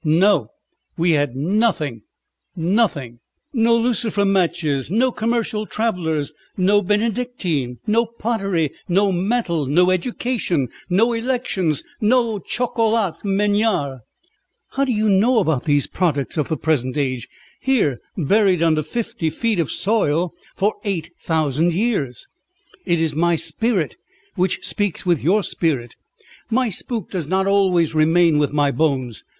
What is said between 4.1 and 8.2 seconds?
matches, no commercial travellers, no Benedictine, no